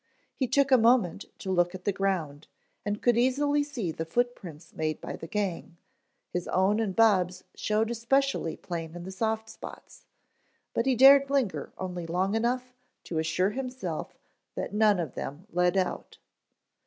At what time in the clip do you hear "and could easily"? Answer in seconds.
2.83-3.61